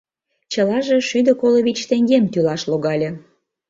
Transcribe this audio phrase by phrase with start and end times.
[0.51, 3.09] Чылаже шӱдӧ коло вич теҥгем тӱлаш логале.